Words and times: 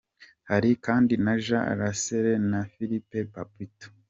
Hari 0.49 0.69
kandi 0.85 1.13
na 1.23 1.33
Jean 1.45 1.67
Lassalle 1.79 2.33
na 2.51 2.59
Philippe 2.71 3.19
Poutou. 3.33 3.91